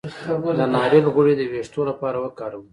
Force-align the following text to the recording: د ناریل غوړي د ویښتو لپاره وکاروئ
د 0.57 0.59
ناریل 0.75 1.05
غوړي 1.13 1.33
د 1.37 1.41
ویښتو 1.51 1.81
لپاره 1.89 2.17
وکاروئ 2.19 2.67